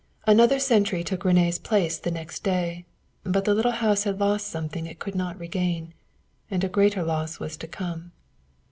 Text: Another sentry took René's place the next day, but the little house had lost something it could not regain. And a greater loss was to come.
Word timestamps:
Another 0.25 0.57
sentry 0.57 1.03
took 1.03 1.21
René's 1.21 1.59
place 1.59 1.99
the 1.99 2.09
next 2.09 2.43
day, 2.43 2.85
but 3.23 3.45
the 3.45 3.53
little 3.53 3.71
house 3.71 4.01
had 4.03 4.19
lost 4.19 4.47
something 4.47 4.87
it 4.87 4.97
could 4.97 5.13
not 5.13 5.37
regain. 5.39 5.93
And 6.49 6.63
a 6.63 6.69
greater 6.69 7.03
loss 7.03 7.39
was 7.39 7.55
to 7.57 7.67
come. 7.67 8.11